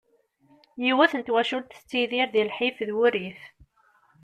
[0.83, 3.39] Yiwet n twacult tettidir di lḥif d wurrif.